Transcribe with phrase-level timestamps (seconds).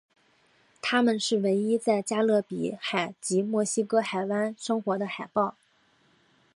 [0.81, 5.53] 它们是唯一在加勒比海及墨西哥湾生活的海豹。